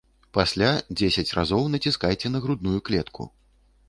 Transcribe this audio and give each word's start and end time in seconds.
Пасля 0.35 0.69
дзесяць 1.01 1.33
разоў 1.39 1.67
націскайце 1.75 2.27
на 2.31 2.39
грудную 2.47 2.79
клетку. 2.89 3.29